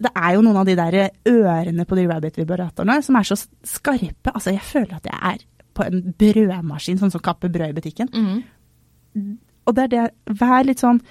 det 0.03 0.11
er 0.17 0.35
jo 0.35 0.43
noen 0.43 0.63
av 0.63 0.67
de 0.67 0.77
der 0.79 0.97
ørene 1.29 1.85
på 1.87 1.99
de 1.99 2.07
Rabbit-vibratorene 2.09 3.03
som 3.05 3.19
er 3.19 3.29
så 3.29 3.37
skarpe. 3.39 4.33
Altså, 4.33 4.55
jeg 4.55 4.65
føler 4.65 4.97
at 4.97 5.07
jeg 5.11 5.19
er 5.35 5.45
på 5.75 5.87
en 5.87 6.15
brødmaskin, 6.19 7.01
sånn 7.01 7.13
som 7.15 7.23
kapper 7.25 7.53
brød 7.53 7.75
i 7.75 7.77
butikken. 7.79 8.11
Mm. 8.13 9.35
Og 9.67 9.77
det 9.77 9.85
er 9.85 9.93
det, 9.93 10.07
vær 10.41 10.65
litt 10.65 10.81
sånn 10.81 11.03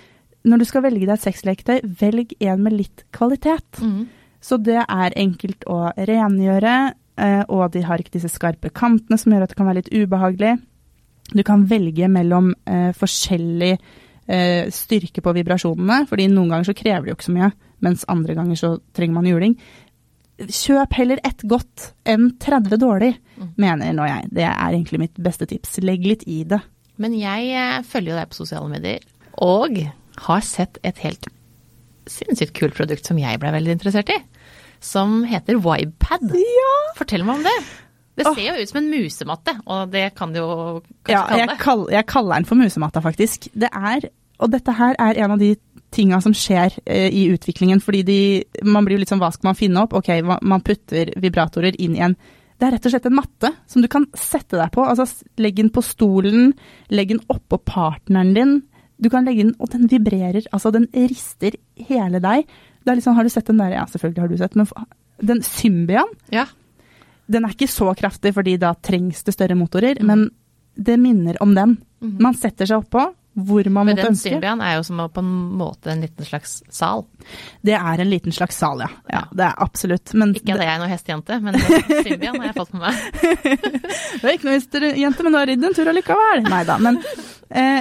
Når 0.42 0.58
du 0.58 0.66
skal 0.66 0.81
velge 0.81 1.06
deg 1.06 1.13
et 1.13 1.22
sexleketøy, 1.22 1.84
velg 2.00 2.31
en 2.42 2.63
med 2.66 2.74
litt 2.74 3.04
kvalitet. 3.13 3.78
Mm. 3.78 4.08
Så 4.42 4.58
det 4.58 4.80
er 4.81 5.18
enkelt 5.22 5.68
å 5.69 5.92
rengjøre, 5.94 6.75
eh, 7.22 7.44
og 7.46 7.75
de 7.75 7.84
har 7.86 8.02
ikke 8.02 8.16
disse 8.16 8.31
skarpe 8.34 8.72
kantene 8.74 9.19
som 9.22 9.30
gjør 9.30 9.46
at 9.46 9.54
det 9.54 9.60
kan 9.60 9.69
være 9.69 9.84
litt 9.84 9.94
ubehagelig. 9.94 10.56
Du 11.30 11.44
kan 11.46 11.68
velge 11.69 12.10
mellom 12.10 12.50
eh, 12.66 12.90
forskjellig 12.98 13.75
eh, 13.78 14.72
styrke 14.74 15.22
på 15.22 15.36
vibrasjonene, 15.38 16.08
fordi 16.10 16.25
noen 16.31 16.50
ganger 16.56 16.72
så 16.72 16.78
krever 16.78 17.06
det 17.06 17.13
jo 17.13 17.19
ikke 17.19 17.30
så 17.30 17.38
mye, 17.38 17.52
mens 17.86 18.08
andre 18.12 18.38
ganger 18.38 18.60
så 18.60 18.74
trenger 18.98 19.19
man 19.19 19.30
juling. 19.30 19.56
Kjøp 20.48 20.94
heller 20.98 21.20
ett 21.28 21.44
godt 21.48 21.92
enn 22.10 22.32
30 22.40 22.78
dårlig, 22.82 23.18
Mm. 23.42 23.54
mener 23.58 23.94
nå 23.94 24.06
jeg. 24.08 24.30
Det 24.32 24.44
er 24.46 24.72
egentlig 24.72 25.00
mitt 25.00 25.16
beste 25.18 25.46
tips. 25.50 25.80
Legg 25.82 26.04
litt 26.06 26.24
i 26.28 26.44
det. 26.44 26.62
Men 26.98 27.14
jeg 27.18 27.50
eh, 27.58 27.82
følger 27.82 28.14
jo 28.14 28.18
deg 28.20 28.30
på 28.30 28.38
sosiale 28.38 28.70
medier, 28.70 29.00
og 29.42 29.78
har 30.28 30.42
sett 30.46 30.78
et 30.84 30.98
helt 31.02 31.26
sinnssykt 32.12 32.54
kult 32.58 32.76
produkt 32.78 33.06
som 33.08 33.18
jeg 33.22 33.40
ble 33.42 33.52
veldig 33.56 33.76
interessert 33.78 34.10
i. 34.14 34.20
Som 34.82 35.24
heter 35.30 35.58
Vibepad. 35.62 36.32
Ja! 36.38 36.72
Fortell 36.98 37.24
meg 37.25 37.39
om 37.39 37.44
det. 37.46 37.56
Det 38.18 38.25
ser 38.36 38.44
jo 38.44 38.56
ut 38.62 38.70
som 38.70 38.77
en 38.82 38.89
musematte, 38.92 39.54
og 39.72 39.92
det 39.94 40.08
kan 40.18 40.34
du 40.34 40.39
jo 40.42 40.48
kanskje 41.08 41.13
Ja, 41.15 41.22
kalle 41.25 41.39
jeg, 41.39 41.50
det. 41.50 41.58
kall, 41.63 41.84
jeg 41.96 42.06
kaller 42.12 42.36
den 42.36 42.46
for 42.50 42.56
musematta, 42.60 43.01
faktisk. 43.01 43.48
Det 43.58 43.70
er, 43.72 44.10
og 44.42 44.51
dette 44.51 44.74
her 44.77 44.98
er 45.00 45.18
en 45.24 45.32
av 45.38 45.39
de 45.42 45.56
tinga 45.91 46.21
som 46.24 46.33
skjer 46.36 46.77
eh, 46.86 47.10
i 47.12 47.25
utviklingen, 47.33 47.81
fordi 47.83 48.03
de, 48.07 48.19
man 48.63 48.88
blir 48.88 48.98
jo 48.98 49.03
litt 49.03 49.12
sånn, 49.12 49.21
hva 49.21 49.31
skal 49.33 49.51
man 49.51 49.60
finne 49.60 49.83
opp? 49.83 49.95
Ok, 50.00 50.13
man 50.24 50.63
putter 50.65 51.13
vibratorer 51.21 51.77
inn 51.81 51.98
i 51.98 52.05
en 52.05 52.15
det 52.62 52.67
er 52.67 52.75
rett 52.75 52.86
og 52.86 52.91
slett 52.93 53.07
en 53.10 53.15
matte 53.17 53.50
som 53.65 53.81
du 53.81 53.88
kan 53.89 54.03
sette 54.13 54.53
deg 54.53 54.69
på. 54.69 54.83
Altså, 54.86 55.07
legg 55.41 55.55
den 55.57 55.71
på 55.74 55.81
stolen, 55.81 56.51
legg 56.93 57.10
den 57.10 57.21
oppå 57.33 57.57
partneren 57.65 58.36
din. 58.36 58.51
Du 59.01 59.10
kan 59.10 59.25
legge 59.25 59.48
den, 59.48 59.55
og 59.57 59.71
den 59.74 59.88
vibrerer. 59.89 60.45
Altså, 60.53 60.69
den 60.69 60.86
rister 60.93 61.57
hele 61.88 62.21
deg. 62.21 62.45
Det 62.86 62.93
er 62.93 63.01
sånn, 63.01 63.17
har 63.17 63.25
du 63.25 63.33
sett 63.33 63.50
den 63.50 63.57
der? 63.63 63.74
Ja, 63.79 63.88
selvfølgelig 63.89 64.21
har 64.21 64.29
du 64.29 64.38
sett, 64.38 64.60
men 64.60 64.69
den 65.31 65.41
Symbian, 65.41 66.13
Ja. 66.29 66.45
den 67.25 67.45
er 67.45 67.55
ikke 67.55 67.69
så 67.69 67.89
kraftig, 67.98 68.36
fordi 68.38 68.60
da 68.62 68.75
trengs 68.75 69.24
det 69.24 69.33
større 69.33 69.57
motorer, 69.57 69.98
mm. 69.98 70.05
men 70.05 70.29
det 70.77 71.00
minner 71.00 71.41
om 71.41 71.55
den. 71.55 71.79
Mhm. 72.00 72.21
Man 72.21 72.38
setter 72.38 72.69
seg 72.69 72.86
oppå 72.86 73.10
hvor 73.34 73.70
man 73.70 73.86
Men 73.86 73.96
måtte 73.96 74.08
den. 74.10 74.18
Symbian 74.20 74.62
er 74.62 74.76
jo 74.76 74.84
som 74.84 75.00
på 75.14 75.22
en 75.24 75.32
måte 75.60 75.92
en 75.94 76.02
liten 76.04 76.28
slags 76.28 76.58
sal. 76.70 77.06
Det 77.64 77.78
er 77.78 78.04
en 78.04 78.10
liten 78.12 78.36
slags 78.36 78.58
sal, 78.60 78.84
ja. 78.84 78.90
ja 79.12 79.22
det 79.32 79.46
er 79.48 79.64
absolutt. 79.64 80.14
Men 80.20 80.34
Ikke 80.36 80.58
at 80.58 80.66
jeg 80.66 80.72
er 80.74 80.82
noe 80.82 80.92
hestejente, 80.92 81.38
men 81.44 81.56
Symbian 81.62 82.42
har 82.42 82.50
jeg 82.50 82.58
fått 82.58 82.76
med 82.76 82.84
meg. 82.90 83.00
det 84.20 84.26
er 84.26 84.36
ikke 84.36 84.50
noe 84.50 84.58
hestejente, 84.58 85.24
men 85.24 85.32
du 85.32 85.40
har 85.40 85.48
ridd 85.48 85.64
en 85.70 85.78
tur 85.78 85.92
allikevel. 85.94 86.44
Nei 86.52 86.62
da. 86.68 86.78
Men 86.84 87.00
eh, 87.50 87.80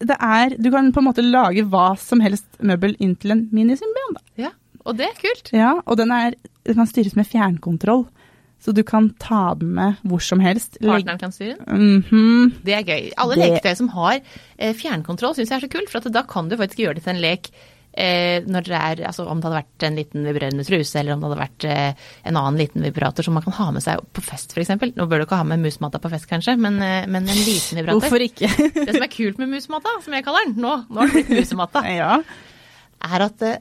det 0.00 0.16
er 0.16 0.56
Du 0.56 0.70
kan 0.72 0.88
på 0.96 1.02
en 1.02 1.08
måte 1.10 1.26
lage 1.26 1.66
hva 1.68 1.90
som 2.00 2.24
helst 2.24 2.48
møbel 2.64 2.96
inn 3.04 3.12
til 3.20 3.36
en 3.36 3.44
minisymbian, 3.52 4.16
da. 4.16 4.24
Ja, 4.46 4.54
og 4.88 4.96
det 4.96 5.10
er 5.10 5.20
kult. 5.20 5.52
Ja, 5.52 5.74
og 5.84 6.00
den, 6.00 6.14
er, 6.14 6.38
den 6.64 6.80
kan 6.80 6.88
styres 6.88 7.18
med 7.18 7.28
fjernkontroll. 7.28 8.06
Så 8.60 8.74
du 8.76 8.82
kan 8.84 9.08
ta 9.18 9.54
den 9.56 9.72
med 9.78 9.96
hvor 10.04 10.20
som 10.20 10.40
helst. 10.44 10.76
Partneren 10.84 11.18
kan 11.22 11.32
styre 11.32 11.56
den. 11.64 12.00
Mhm. 12.04 12.54
Det 12.64 12.74
er 12.76 12.84
gøy. 12.84 13.10
Alle 13.16 13.34
Det- 13.36 13.46
leketøy 13.48 13.76
som 13.78 13.88
har 13.96 14.20
eh, 14.58 14.74
fjernkontroll 14.76 15.34
syns 15.34 15.48
jeg 15.48 15.62
er 15.62 15.66
så 15.68 15.72
kult, 15.72 15.88
for 15.88 15.98
at 16.04 16.12
da 16.12 16.22
kan 16.28 16.48
du 16.50 16.56
faktisk 16.60 16.82
gjøre 16.84 16.94
det 17.00 17.04
til 17.04 17.14
en 17.16 17.22
lek 17.22 17.48
eh, 17.96 18.38
når 18.46 18.62
det 18.68 18.76
er, 18.76 19.00
altså 19.08 19.24
om 19.26 19.40
det 19.40 19.48
hadde 19.48 19.62
vært 19.64 19.86
en 19.88 19.96
liten 19.98 20.22
vibrerende 20.28 20.64
truse, 20.68 20.94
eller 21.00 21.14
om 21.16 21.20
det 21.24 21.30
hadde 21.30 21.40
vært 21.40 21.64
eh, 21.66 21.94
en 22.28 22.36
annen 22.36 22.60
liten 22.60 22.84
vibrator 22.84 23.24
som 23.26 23.34
man 23.34 23.42
kan 23.42 23.52
ha 23.56 23.70
med 23.72 23.82
seg 23.82 23.98
på 24.14 24.22
fest 24.22 24.52
f.eks. 24.54 24.68
Nå 24.94 25.08
bør 25.08 25.18
du 25.18 25.24
ikke 25.26 25.40
ha 25.40 25.46
med 25.48 25.58
musmatta 25.64 25.98
på 25.98 26.10
fest 26.12 26.28
kanskje, 26.30 26.54
men, 26.60 26.76
eh, 26.84 27.08
men 27.08 27.26
en 27.26 27.40
liten 27.48 27.80
vibrator. 27.80 27.98
Hvorfor 28.04 28.22
ikke? 28.28 28.46
Det 28.86 28.94
som 28.94 29.02
er 29.02 29.10
kult 29.10 29.38
med 29.42 29.48
musmatta, 29.56 29.96
som 30.04 30.12
jeg 30.14 30.22
kaller 30.28 30.46
den, 30.52 30.60
nå, 30.62 30.76
nå 30.90 31.00
har 31.00 31.08
det 31.10 31.24
blitt 31.24 31.34
musematta, 31.40 31.82
ja. 31.96 32.20
er 33.08 33.26
at 33.26 33.42
eh, 33.42 33.58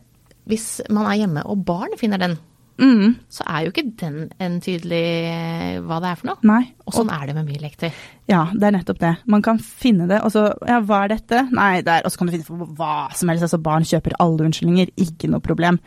hvis 0.50 0.82
man 0.90 1.08
er 1.10 1.24
hjemme 1.24 1.42
og 1.50 1.64
barn 1.66 1.96
finner 1.98 2.20
den, 2.22 2.38
Mm, 2.80 3.16
så 3.30 3.44
er 3.48 3.66
jo 3.66 3.72
ikke 3.74 3.84
den 4.00 4.18
en 4.40 4.60
tydelig 4.64 5.02
eh, 5.30 5.80
hva 5.84 5.98
det 6.02 6.10
er 6.14 6.16
for 6.22 6.30
noe. 6.32 6.38
nei. 6.48 6.62
Og 6.88 6.94
sånn 6.96 7.12
er 7.12 7.26
det 7.28 7.36
med 7.36 7.46
mye 7.50 7.60
lekter. 7.62 7.92
Ja, 8.32 8.46
det 8.54 8.64
er 8.70 8.72
nettopp 8.78 9.00
det. 9.00 9.12
Man 9.28 9.42
kan 9.46 9.60
finne 9.60 10.08
det, 10.08 10.22
og 10.24 10.32
så 10.32 10.46
Ja, 10.68 10.80
hva 10.82 11.04
er 11.06 11.14
dette? 11.16 11.42
Nei, 11.52 11.82
det 11.82 11.88
er 12.00 12.06
Og 12.06 12.12
så 12.14 12.18
kan 12.22 12.28
du 12.28 12.34
finne 12.38 12.46
for 12.48 12.66
hva 12.80 12.94
som 13.14 13.30
helst. 13.30 13.44
Altså, 13.44 13.60
barn 13.62 13.84
kjøper 13.84 14.16
alle 14.20 14.46
unnskyldninger. 14.48 14.92
Ikke 14.98 15.30
noe 15.30 15.40
problem. 15.44 15.80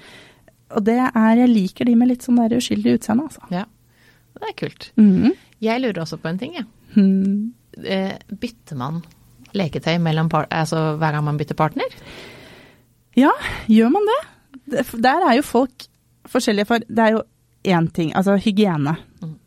Og 0.77 0.85
det 0.85 0.99
er 1.01 1.37
Jeg 1.37 1.49
liker 1.49 1.85
de 1.89 1.95
med 1.97 2.09
litt 2.09 2.23
sånn 2.23 2.37
der 2.41 2.57
uskyldig 2.59 2.99
utseende, 2.99 3.25
altså. 3.29 3.41
Ja. 3.51 3.65
Det 4.39 4.49
er 4.49 4.55
kult. 4.59 4.91
Mm. 4.97 5.33
Jeg 5.63 5.81
lurer 5.83 6.03
også 6.03 6.17
på 6.19 6.29
en 6.29 6.39
ting, 6.39 6.55
jeg. 6.55 6.65
Ja. 6.97 7.03
Mm. 7.03 7.53
Bytter 8.41 8.77
man 8.77 9.03
leketøy 9.55 9.97
altså 10.51 10.97
hver 10.99 11.13
gang 11.13 11.25
man 11.25 11.39
bytter 11.39 11.55
partner? 11.55 11.85
Ja, 13.17 13.31
gjør 13.69 13.91
man? 13.93 14.07
Det- 14.69 15.03
Der 15.03 15.21
er 15.29 15.35
jo 15.37 15.43
folk 15.43 15.87
forskjellige, 16.31 16.69
for 16.69 16.85
det 16.89 17.05
er 17.05 17.17
jo 17.17 17.23
én 17.73 17.89
ting, 17.95 18.13
altså 18.19 18.37
hygiene. 18.41 18.97
Mm. 19.23 19.39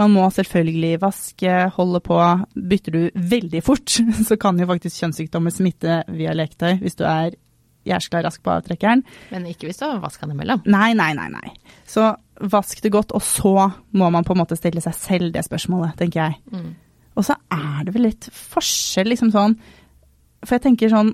Man 0.00 0.10
må 0.10 0.26
selvfølgelig 0.34 0.98
vaske, 1.02 1.52
holde 1.76 2.00
på. 2.02 2.18
Bytter 2.54 2.96
du 2.96 3.20
veldig 3.30 3.62
fort, 3.62 3.94
så 4.28 4.38
kan 4.40 4.58
jo 4.58 4.68
faktisk 4.70 5.00
kjønnssykdommer 5.02 5.54
smitte 5.54 6.02
via 6.14 6.34
leketøy 6.34 6.80
hvis 6.82 6.98
du 6.98 7.04
er 7.06 7.36
jæskla 7.84 8.22
rask 8.24 8.42
på 8.42 8.52
avtrekkeren. 8.54 9.04
Men 9.30 9.46
ikke 9.50 9.68
hvis 9.68 9.78
du 9.80 9.86
har 9.86 10.00
vaska 10.02 10.26
den 10.26 10.34
imellom. 10.38 10.64
Nei, 10.72 10.94
nei, 10.96 11.12
nei, 11.16 11.28
nei. 11.32 11.52
Så 11.86 12.08
vask 12.50 12.80
det 12.82 12.92
godt, 12.94 13.12
og 13.14 13.22
så 13.22 13.68
må 13.94 14.08
man 14.10 14.24
på 14.26 14.34
en 14.34 14.40
måte 14.42 14.58
stille 14.58 14.82
seg 14.82 14.96
selv 14.98 15.34
det 15.34 15.44
spørsmålet, 15.46 15.94
tenker 16.00 16.24
jeg. 16.24 16.40
Mm. 16.50 16.72
Og 17.14 17.26
så 17.28 17.36
er 17.52 17.84
det 17.86 17.94
vel 17.94 18.08
litt 18.08 18.26
forskjell, 18.34 19.06
liksom 19.12 19.30
sånn 19.30 19.52
For 20.42 20.56
jeg 20.56 20.64
tenker 20.64 20.90
sånn 20.90 21.12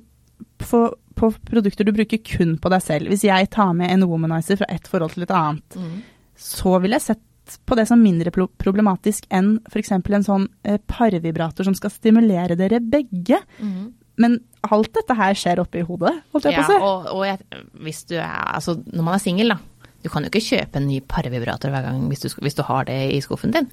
på, 0.63 0.79
på 1.21 1.29
produkter 1.51 1.85
du 1.89 1.93
bruker 1.97 2.21
kun 2.25 2.57
på 2.63 2.73
deg 2.73 2.83
selv. 2.85 3.11
Hvis 3.13 3.27
jeg 3.29 3.51
tar 3.53 3.75
med 3.77 3.93
en 3.93 4.07
womanizer 4.09 4.57
fra 4.63 4.69
ett 4.73 4.89
forhold 4.91 5.13
til 5.17 5.27
et 5.29 5.35
annet, 5.37 5.77
Mm. 5.77 6.01
så 6.41 6.79
vil 6.81 6.97
jeg 6.97 7.05
sett 7.11 7.59
på 7.67 7.75
det 7.77 7.87
som 7.91 7.99
mindre 8.03 8.31
pro- 8.31 8.51
problematisk 8.63 9.25
enn 9.35 9.57
f.eks. 9.69 9.91
en 9.93 10.23
sånn 10.27 10.45
eh, 10.65 10.79
parvibrator 10.87 11.67
som 11.67 11.75
skal 11.75 11.91
stimulere 11.91 12.57
dere 12.57 12.79
begge. 12.81 13.41
Mm. 13.59 13.93
Men 14.21 14.39
alt 14.71 14.93
dette 14.95 15.17
her 15.17 15.35
skjer 15.35 15.59
oppi 15.63 15.81
hodet, 15.83 16.13
holdt 16.33 16.45
jeg 16.47 16.53
Ja, 16.55 16.63
på 16.63 16.69
å 16.69 16.71
si. 16.71 16.79
og, 16.85 17.11
og 17.17 17.25
jeg, 17.27 17.65
hvis 17.83 18.05
du 18.11 18.17
er 18.21 18.55
Altså, 18.55 18.77
når 18.93 19.03
man 19.07 19.15
er 19.17 19.23
singel, 19.25 19.49
da. 19.55 19.59
Du 20.03 20.09
kan 20.09 20.23
jo 20.25 20.31
ikke 20.31 20.41
kjøpe 20.47 20.77
en 20.81 20.87
ny 20.89 21.01
parvibrator 21.05 21.69
hver 21.73 21.83
gang 21.85 22.07
hvis 22.09 22.23
du, 22.25 22.29
hvis 22.41 22.55
du 22.57 22.63
har 22.65 22.85
det 22.89 22.99
i 23.13 23.21
skuffen 23.21 23.53
din. 23.53 23.67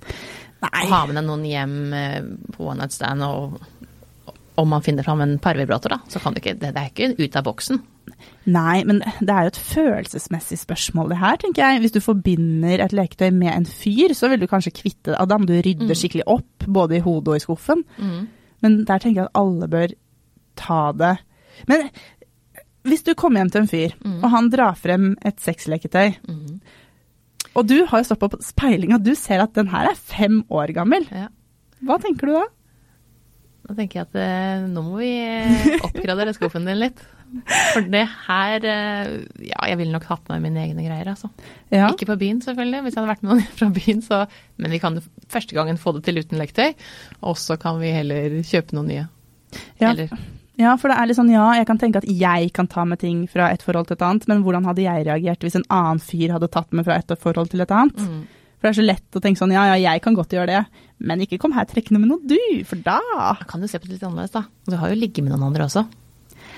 Nei. 0.64 0.86
Ha 0.90 1.06
med 1.08 1.16
deg 1.16 1.24
noen 1.28 1.46
hjem 1.48 1.76
eh, 1.94 2.22
på 2.56 2.66
one 2.68 2.82
night 2.82 2.92
stand, 2.96 3.22
og 3.24 3.60
om 4.58 4.68
man 4.70 4.82
finner 4.82 5.04
fram 5.06 5.22
en 5.22 5.38
parvibrator, 5.40 5.90
da, 5.90 5.98
så 6.10 6.20
kan 6.20 6.34
du 6.34 6.40
ikke 6.42 6.56
Det, 6.60 6.74
det 6.74 6.82
er 6.82 6.90
ikke 6.90 7.20
ut 7.20 7.36
av 7.36 7.44
boksen. 7.46 7.82
Nei, 8.48 8.84
men 8.88 9.00
det 9.20 9.30
er 9.30 9.44
jo 9.44 9.52
et 9.52 9.60
følelsesmessig 9.60 10.58
spørsmål 10.62 11.10
det 11.10 11.18
her, 11.22 11.38
tenker 11.38 11.62
jeg. 11.62 11.82
Hvis 11.84 11.92
du 11.94 12.00
forbinder 12.02 12.80
et 12.86 12.94
leketøy 12.96 13.30
med 13.36 13.52
en 13.54 13.66
fyr, 13.66 14.14
så 14.16 14.30
vil 14.32 14.40
du 14.40 14.48
kanskje 14.48 14.72
kvitte 14.74 15.12
det. 15.12 15.20
av 15.20 15.28
dem. 15.28 15.46
du 15.46 15.54
rydder 15.54 15.88
Mm. 15.92 15.96
skikkelig 15.96 16.24
opp, 16.26 16.66
både 16.68 16.98
i 16.98 17.00
hodet 17.04 17.28
og 17.28 17.36
i 17.36 17.44
skuffen. 17.46 17.84
Men 18.62 18.86
der 18.86 18.98
tenker 19.00 19.22
jeg 19.22 19.26
at 19.26 19.36
alle 19.36 19.68
bør 19.68 19.94
ta 20.56 20.92
det. 20.94 21.18
Men 21.68 21.90
hvis 22.88 23.04
du 23.04 23.14
kommer 23.14 23.42
hjem 23.44 23.52
til 23.52 23.62
en 23.62 23.68
fyr, 23.68 23.94
Mm. 24.04 24.24
og 24.24 24.30
han 24.32 24.50
drar 24.50 24.76
frem 24.76 25.16
et 25.26 25.38
sexleketøy, 25.40 26.16
Mhm. 26.28 26.62
og 27.56 27.68
du 27.68 27.86
har 27.86 28.00
jo 28.00 28.04
stått 28.16 28.20
på 28.20 28.42
speilinga, 28.42 28.98
du 29.04 29.14
ser 29.16 29.42
at 29.42 29.54
den 29.54 29.68
her 29.68 29.90
er 29.92 29.96
fem 29.96 30.44
år 30.50 30.74
gammel, 30.74 31.06
Ja. 31.12 31.28
hva 31.84 32.00
tenker 32.02 32.26
du 32.26 32.34
da? 32.34 32.46
Da 33.68 33.76
tenker 33.76 34.00
jeg 34.00 34.08
at 34.08 34.18
eh, 34.22 34.66
nå 34.72 34.82
må 34.86 35.02
vi 35.02 35.12
eh, 35.20 35.74
oppgradere 35.84 36.32
skuffen 36.36 36.68
din 36.68 36.80
litt. 36.80 37.02
For 37.74 37.84
det 37.92 38.06
her 38.08 38.64
eh, 38.64 39.10
Ja, 39.50 39.66
jeg 39.68 39.80
ville 39.82 39.92
nok 39.92 40.08
hatt 40.08 40.30
med 40.32 40.46
mine 40.46 40.62
egne 40.64 40.86
greier, 40.86 41.10
altså. 41.12 41.28
Ja. 41.74 41.90
Ikke 41.90 42.08
på 42.08 42.16
byen, 42.22 42.40
selvfølgelig, 42.46 42.86
hvis 42.86 42.96
jeg 42.96 43.02
hadde 43.02 43.12
vært 43.12 43.26
med 43.26 43.34
noen 43.34 43.52
fra 43.60 43.70
byen, 43.76 44.00
så 44.06 44.24
Men 44.56 44.72
vi 44.72 44.80
kan 44.84 45.02
første 45.34 45.58
gangen 45.58 45.82
få 45.82 45.98
det 45.98 46.06
til 46.08 46.22
uten 46.22 46.40
lektøy, 46.40 46.72
og 47.28 47.36
så 47.42 47.60
kan 47.60 47.82
vi 47.84 47.92
heller 47.92 48.40
kjøpe 48.48 48.78
noen 48.78 48.92
nye. 48.94 49.06
Ja. 49.82 49.92
Eller 49.92 50.16
Ja, 50.58 50.72
for 50.80 50.90
det 50.90 50.96
er 50.98 51.12
litt 51.12 51.20
sånn, 51.20 51.36
ja, 51.36 51.50
jeg 51.60 51.68
kan 51.70 51.78
tenke 51.82 52.00
at 52.00 52.08
jeg 52.08 52.54
kan 52.56 52.72
ta 52.72 52.88
med 52.88 53.04
ting 53.04 53.26
fra 53.30 53.52
et 53.54 53.62
forhold 53.62 53.92
til 53.92 54.00
et 54.00 54.08
annet, 54.08 54.32
men 54.32 54.48
hvordan 54.48 54.66
hadde 54.66 54.88
jeg 54.88 55.06
reagert 55.06 55.44
hvis 55.44 55.60
en 55.60 55.68
annen 55.68 56.00
fyr 56.02 56.34
hadde 56.34 56.50
tatt 56.56 56.72
med 56.72 56.88
fra 56.88 56.98
et 56.98 57.14
forhold 57.20 57.52
til 57.52 57.62
et 57.68 57.76
annet? 57.76 58.00
mm. 58.00 58.26
For 58.58 58.68
det 58.68 58.72
er 58.74 58.80
så 58.80 58.86
lett 58.86 59.18
å 59.18 59.22
tenke 59.22 59.40
sånn, 59.40 59.54
ja, 59.54 59.68
ja, 59.70 59.78
jeg 59.94 60.02
kan 60.04 60.18
godt 60.18 60.34
gjøre 60.34 60.50
det, 60.50 60.84
men 61.06 61.22
ikke 61.22 61.38
kom 61.42 61.54
her 61.54 61.68
trekkende 61.70 62.02
med 62.02 62.10
noe 62.10 62.26
du, 62.26 62.40
for 62.66 62.82
da 62.82 63.00
kan 63.50 63.62
du 63.62 63.70
se 63.70 63.78
på 63.78 63.86
det 63.86 63.98
litt 63.98 64.06
annerledes, 64.08 64.34
da. 64.34 64.48
Du 64.66 64.78
har 64.82 64.90
jo 64.90 64.98
ligget 64.98 65.26
med 65.26 65.36
noen 65.36 65.52
andre 65.52 65.68
også. 65.68 65.86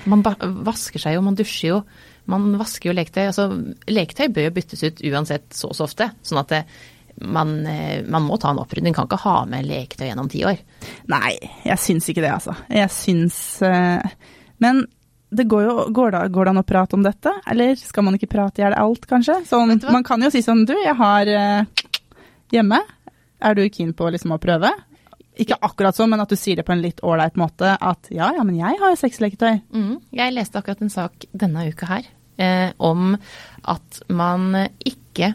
Man 0.08 0.24
vasker 0.24 1.02
seg 1.02 1.18
jo, 1.18 1.24
man 1.24 1.36
dusjer 1.36 1.74
jo. 1.74 1.82
Man 2.30 2.54
vasker 2.60 2.90
jo 2.90 2.96
leketøy. 2.96 3.26
Altså, 3.26 3.48
leketøy 3.90 4.30
bør 4.32 4.48
jo 4.48 4.54
byttes 4.56 4.84
ut 4.86 5.02
uansett 5.10 5.50
så 5.56 5.70
og 5.72 5.76
så 5.76 5.84
ofte. 5.88 6.08
Sånn 6.24 6.40
at 6.40 6.52
det, 6.52 6.60
man, 7.20 7.52
eh, 7.68 8.00
man 8.08 8.24
må 8.24 8.38
ta 8.40 8.52
en 8.54 8.62
opprydning. 8.62 8.96
Kan 8.96 9.10
ikke 9.10 9.20
ha 9.26 9.36
med 9.50 9.68
leketøy 9.68 10.06
gjennom 10.08 10.30
ti 10.32 10.44
år. 10.48 10.62
Nei, 11.12 11.34
jeg 11.66 11.82
syns 11.84 12.08
ikke 12.08 12.24
det, 12.24 12.32
altså. 12.38 12.56
Jeg 12.72 12.92
syns 12.94 13.36
uh, 13.66 14.00
Men 14.62 14.86
det 15.30 15.46
går 15.50 15.66
jo 15.66 15.74
går 15.94 16.14
det, 16.14 16.22
går 16.34 16.46
det 16.46 16.52
an 16.54 16.62
å 16.62 16.66
prate 16.66 16.96
om 16.98 17.04
dette, 17.06 17.32
eller 17.50 17.76
skal 17.78 18.02
man 18.06 18.16
ikke 18.16 18.32
prate 18.32 18.60
i 18.60 18.64
hjel 18.64 18.74
alt, 18.74 19.06
kanskje? 19.10 19.36
Sånn, 19.46 19.76
man 19.86 20.06
kan 20.06 20.22
jo 20.24 20.30
si 20.34 20.42
sånn, 20.42 20.64
du, 20.66 20.74
jeg 20.74 20.96
har 20.98 21.30
eh, 21.30 21.79
hjemme. 22.54 22.80
Er 23.40 23.56
du 23.56 23.64
keen 23.72 23.92
på 23.96 24.08
liksom 24.12 24.34
å 24.36 24.40
prøve? 24.42 24.72
Ikke 25.40 25.56
akkurat 25.64 25.96
sånn, 25.96 26.10
men 26.12 26.20
at 26.20 26.30
du 26.30 26.36
sier 26.36 26.58
det 26.58 26.66
på 26.68 26.74
en 26.74 26.82
litt 26.82 27.00
ålreit 27.06 27.38
måte. 27.40 27.72
At 27.80 28.10
ja, 28.12 28.28
ja, 28.36 28.44
men 28.44 28.58
jeg 28.58 28.80
har 28.80 28.96
sexleketøy. 28.98 29.62
Mm. 29.72 29.94
Jeg 30.16 30.34
leste 30.36 30.60
akkurat 30.60 30.82
en 30.84 30.92
sak 30.92 31.28
denne 31.32 31.68
uka 31.70 31.88
her 31.88 32.10
eh, 32.40 32.72
om 32.76 33.14
at 33.68 34.02
man 34.08 34.66
ikke 34.78 35.32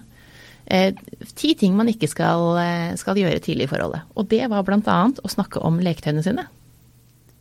eh, 0.65 0.91
Ti 1.37 1.53
ting 1.59 1.75
man 1.77 1.89
ikke 1.91 2.09
skal, 2.11 2.57
eh, 2.61 2.91
skal 2.99 3.17
gjøre 3.21 3.41
tidlig 3.43 3.67
i 3.67 3.71
forholdet. 3.71 4.05
Og 4.17 4.29
det 4.29 4.43
var 4.51 4.69
annet 4.75 5.23
å 5.23 5.31
snakke 5.31 5.63
om 5.65 5.81
leketøyene 5.81 6.25
sine. 6.25 6.45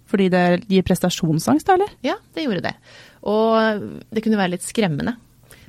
Fordi 0.09 0.29
det 0.31 0.45
gir 0.71 0.85
prestasjonsangst, 0.87 1.67
da, 1.67 1.77
eller? 1.79 1.95
Ja, 2.05 2.19
det 2.37 2.45
gjorde 2.45 2.67
det. 2.69 2.75
Og 3.27 3.87
det 4.15 4.23
kunne 4.23 4.39
være 4.39 4.55
litt 4.55 4.67
skremmende. 4.67 5.17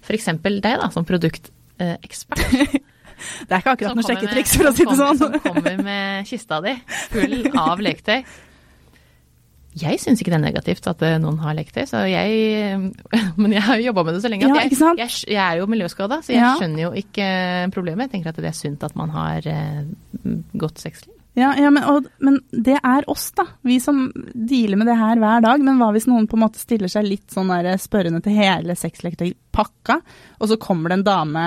F.eks. 0.03 0.27
deg, 0.43 0.59
da, 0.62 0.91
som 0.93 1.07
produktekspert. 1.07 2.75
Det 3.15 3.51
er 3.55 3.62
ikke 3.63 3.74
akkurat 3.75 3.95
noe 4.00 4.05
sjekketriks, 4.07 4.57
for 4.60 4.69
å 4.69 4.74
si 4.75 4.86
det 4.89 4.98
sånn. 5.00 5.19
Som 5.22 5.38
kommer 5.45 5.79
med 5.86 6.27
kista 6.29 6.60
di 6.65 6.75
full 7.13 7.38
av 7.57 7.81
leketøy. 7.84 8.19
Jeg 9.75 10.00
syns 10.00 10.22
ikke 10.24 10.31
det 10.31 10.38
er 10.38 10.43
negativt 10.45 10.86
at 10.88 11.01
eh, 11.03 11.17
noen 11.19 11.36
har 11.43 11.55
leketøy, 11.57 11.84
så 11.89 12.05
jeg 12.07 12.77
Men 13.41 13.55
jeg 13.57 13.63
har 13.65 13.81
jo 13.81 13.89
jobba 13.89 14.05
med 14.07 14.15
det 14.15 14.22
så 14.24 14.31
lenge 14.31 14.48
at 14.48 14.62
jeg, 14.72 14.77
jeg, 15.01 15.10
jeg 15.34 15.41
er 15.43 15.60
jo 15.60 15.65
miljøskada, 15.72 16.22
så 16.24 16.31
jeg 16.31 16.39
Ja. 16.43 16.53
skjønner 16.60 16.86
jo 16.86 16.91
ikke 17.01 17.27
problemet. 17.75 18.07
Jeg 18.07 18.13
tenker 18.15 18.31
at 18.31 18.39
det 18.39 18.51
er 18.53 18.55
sunt 18.55 18.86
at 18.88 18.95
man 18.95 19.12
har 19.15 19.43
eh, 19.51 19.84
godt 20.55 20.79
sexliv. 20.79 21.14
Ja, 21.36 21.50
ja 21.60 21.70
men, 21.70 21.84
og, 21.84 22.06
men 22.24 22.38
det 22.51 22.77
er 22.80 23.08
oss, 23.12 23.30
da. 23.36 23.44
Vi 23.68 23.75
som 23.84 24.06
dealer 24.34 24.80
med 24.80 24.88
det 24.88 24.96
her 25.00 25.20
hver 25.20 25.42
dag. 25.44 25.60
Men 25.68 25.77
hva 25.82 25.89
hvis 25.96 26.08
noen 26.08 26.27
på 26.32 26.38
en 26.39 26.46
måte 26.46 26.62
stiller 26.62 26.88
seg 26.92 27.04
litt 27.10 27.27
sånn 27.36 27.51
der 27.51 27.75
spørrende 27.82 28.22
til 28.24 28.38
hele 28.39 28.75
sexleketøypakka, 28.80 30.00
og 30.39 30.50
så 30.51 30.58
kommer 30.62 30.89
det 30.94 31.00
en 31.01 31.08
dame 31.08 31.46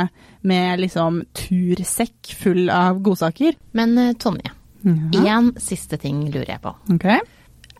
med 0.48 0.80
liksom 0.84 1.22
tursekk 1.36 2.34
full 2.40 2.68
av 2.72 3.00
godsaker? 3.04 3.56
Men 3.72 3.96
eh, 3.98 4.12
Tonje, 4.20 4.52
Ja. 4.84 5.24
én 5.38 5.52
siste 5.60 5.98
ting 5.98 6.26
lurer 6.30 6.52
jeg 6.54 6.62
på. 6.62 6.74
Ok. 6.94 7.08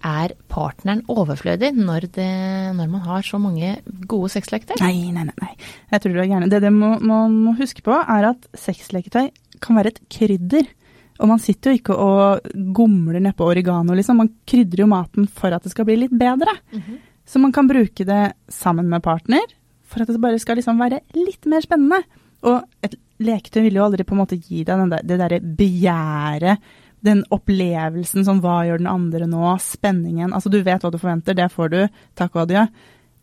Er 0.09 0.33
partneren 0.51 1.01
overflødig 1.11 1.73
når, 1.75 2.05
det, 2.15 2.31
når 2.79 2.89
man 2.91 3.01
har 3.03 3.23
så 3.27 3.39
mange 3.43 3.77
gode 4.07 4.31
sexleketøy? 4.31 4.77
Nei, 4.81 5.11
nei, 5.15 5.25
nei. 5.27 5.35
nei. 5.43 5.55
Jeg 5.91 6.01
tror 6.05 6.15
du 6.15 6.21
er 6.23 6.29
gæren. 6.31 6.49
Det 6.51 6.61
det 6.63 6.71
må- 6.73 7.01
man 7.03 7.35
må 7.45 7.57
huske 7.59 7.83
på, 7.83 7.95
er 7.99 8.29
at 8.31 8.47
sexleketøy 8.55 9.31
kan 9.61 9.77
være 9.77 9.91
et 9.95 10.01
krydder. 10.09 10.69
Og 11.19 11.31
man 11.31 11.41
sitter 11.43 11.73
jo 11.73 11.81
ikke 11.81 11.97
og 11.99 12.49
gomler 12.77 13.21
nedpå 13.23 13.47
oregano, 13.51 13.97
liksom. 13.99 14.21
Man 14.23 14.33
krydrer 14.49 14.85
jo 14.85 14.91
maten 14.91 15.27
for 15.27 15.55
at 15.55 15.65
det 15.67 15.73
skal 15.75 15.89
bli 15.89 15.99
litt 16.05 16.15
bedre. 16.15 16.55
Mhm. 16.73 16.99
Så 17.29 17.41
man 17.43 17.53
kan 17.53 17.69
bruke 17.69 18.07
det 18.09 18.33
sammen 18.49 18.89
med 18.89 19.03
partner, 19.05 19.43
for 19.85 20.01
at 20.01 20.09
det 20.09 20.21
bare 20.21 20.39
skal 20.41 20.57
liksom 20.57 20.79
være 20.81 21.03
litt 21.13 21.45
mer 21.45 21.61
spennende. 21.61 22.01
Og 22.49 22.63
et 22.83 22.95
leketøy 23.21 23.67
vil 23.67 23.77
jo 23.77 23.85
aldri 23.85 24.07
på 24.07 24.15
en 24.15 24.23
måte 24.23 24.39
gi 24.39 24.63
deg 24.65 24.79
den 24.79 24.93
der, 24.95 25.03
det 25.05 25.19
derre 25.21 25.41
begjæret, 25.59 26.63
den 27.05 27.23
opplevelsen 27.35 28.25
som 28.27 28.41
hva 28.43 28.63
gjør 28.67 28.81
den 28.81 28.91
andre 28.91 29.29
nå, 29.31 29.53
spenningen. 29.63 30.33
Altså 30.33 30.51
du 30.51 30.61
vet 30.63 30.83
hva 30.83 30.91
du 30.91 30.99
forventer, 30.99 31.37
det 31.37 31.51
får 31.53 31.73
du, 31.75 31.81
takk 32.19 32.35
og 32.35 32.47
adjø. 32.47 32.65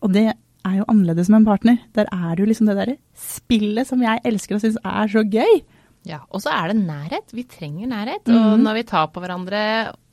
Og 0.06 0.12
det 0.14 0.28
er 0.30 0.76
jo 0.78 0.86
annerledes 0.90 1.28
med 1.32 1.42
en 1.42 1.48
partner. 1.48 1.80
Der 1.96 2.08
er 2.12 2.34
det 2.34 2.44
jo 2.44 2.50
liksom 2.50 2.70
det 2.70 2.78
derre 2.78 2.96
spillet 3.18 3.88
som 3.88 4.02
jeg 4.04 4.22
elsker 4.28 4.56
og 4.56 4.64
syns 4.64 4.78
er 4.82 5.12
så 5.12 5.24
gøy. 5.26 5.60
Ja, 6.06 6.20
og 6.30 6.40
så 6.44 6.52
er 6.54 6.70
det 6.70 6.76
nærhet. 6.86 7.32
Vi 7.34 7.42
trenger 7.50 7.88
nærhet. 7.90 8.28
Og 8.30 8.58
Mhm. 8.58 8.62
når 8.62 8.74
vi 8.78 8.82
tar 8.86 9.08
på 9.10 9.20
hverandre, 9.24 9.62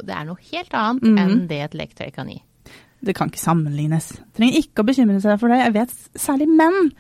det 0.04 0.16
er 0.16 0.26
noe 0.26 0.38
helt 0.52 0.74
annet 0.74 1.04
mm. 1.04 1.18
enn 1.22 1.48
det 1.48 1.60
et 1.68 1.76
leketøy 1.78 2.12
kan 2.16 2.28
gi. 2.34 2.40
Det 3.04 3.14
kan 3.16 3.30
ikke 3.30 3.42
sammenlignes. 3.44 4.14
Trenger 4.34 4.58
ikke 4.62 4.82
å 4.82 4.88
bekymre 4.88 5.20
seg 5.22 5.40
for 5.40 5.52
det. 5.52 5.60
Jeg 5.60 5.74
vet 5.76 5.90
særlig 6.16 6.48
menn 6.50 6.92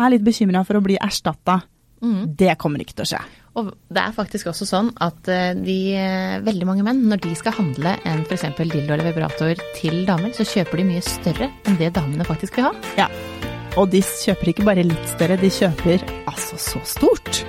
er 0.00 0.10
litt 0.14 0.24
bekymra 0.24 0.64
for 0.66 0.78
å 0.78 0.82
bli 0.82 0.96
erstatta. 0.96 1.60
Mm. 2.02 2.34
Det 2.34 2.54
kommer 2.58 2.80
ikke 2.80 2.94
til 2.96 3.04
å 3.04 3.10
skje. 3.12 3.20
Og 3.60 3.66
det 3.92 4.00
er 4.00 4.12
faktisk 4.16 4.46
også 4.48 4.64
sånn 4.64 4.88
at 5.04 5.28
eh, 5.28 5.52
de, 5.58 5.76
eh, 5.98 6.40
veldig 6.40 6.64
mange 6.66 6.82
menn, 6.86 7.02
når 7.10 7.20
de 7.26 7.34
skal 7.36 7.52
handle 7.52 7.92
en 8.08 8.22
f.eks. 8.24 8.46
dildo 8.56 8.94
eller 8.94 9.04
vibrator 9.12 9.54
til 9.76 10.06
damer, 10.06 10.32
så 10.32 10.46
kjøper 10.48 10.80
de 10.80 10.84
mye 10.84 11.02
større 11.04 11.50
enn 11.66 11.76
det 11.76 11.92
damene 11.98 12.24
faktisk 12.24 12.56
vil 12.56 12.70
ha. 12.70 12.72
Ja. 12.96 13.08
Og 13.76 13.90
de 13.92 14.00
kjøper 14.00 14.48
ikke 14.54 14.64
bare 14.64 14.82
litt 14.86 15.06
større, 15.12 15.36
de 15.38 15.50
kjøper 15.52 16.00
altså 16.26 16.56
så 16.58 16.80
stort. 16.88 17.44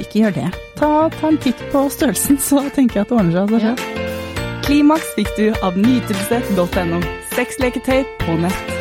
Ikke 0.00 0.24
gjør 0.24 0.36
det. 0.40 0.48
Ta, 0.80 0.90
ta 1.14 1.30
en 1.30 1.40
titt 1.42 1.60
på 1.72 1.84
størrelsen, 1.92 2.40
så 2.40 2.64
tenker 2.74 3.00
jeg 3.00 3.06
at 3.06 3.12
det 3.12 3.18
ordner 3.20 3.36
seg 3.36 3.54
av 3.54 3.64
seg. 3.68 4.10
Klimaks 4.66 5.14
fikk 5.16 5.32
du 5.36 5.46
av 5.66 5.78
nytelsesnett.no. 5.78 7.00
Sexleketøy 7.36 8.04
på 8.24 8.38
nett. 8.42 8.79